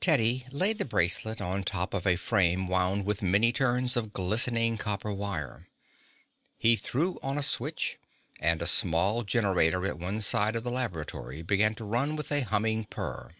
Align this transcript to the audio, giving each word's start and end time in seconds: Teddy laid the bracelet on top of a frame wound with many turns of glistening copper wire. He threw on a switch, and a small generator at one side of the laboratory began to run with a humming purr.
Teddy 0.00 0.44
laid 0.50 0.78
the 0.78 0.84
bracelet 0.84 1.40
on 1.40 1.62
top 1.62 1.94
of 1.94 2.04
a 2.04 2.16
frame 2.16 2.66
wound 2.66 3.04
with 3.06 3.22
many 3.22 3.52
turns 3.52 3.96
of 3.96 4.12
glistening 4.12 4.76
copper 4.76 5.12
wire. 5.12 5.68
He 6.58 6.74
threw 6.74 7.16
on 7.22 7.38
a 7.38 7.42
switch, 7.44 7.96
and 8.40 8.60
a 8.60 8.66
small 8.66 9.22
generator 9.22 9.86
at 9.86 10.00
one 10.00 10.20
side 10.20 10.56
of 10.56 10.64
the 10.64 10.70
laboratory 10.72 11.42
began 11.42 11.76
to 11.76 11.84
run 11.84 12.16
with 12.16 12.32
a 12.32 12.40
humming 12.40 12.86
purr. 12.86 13.30